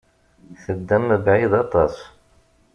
Teddam 0.63 1.03
mebɛid 1.09 1.53
aṭas. 1.63 1.95